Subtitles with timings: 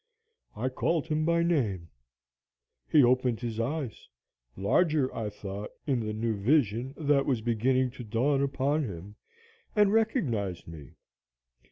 [0.55, 1.91] I called him by name.
[2.89, 4.09] He opened his eyes
[4.57, 9.15] larger, I thought, in the new vision that was beginning to dawn upon him
[9.75, 10.95] and recognized me.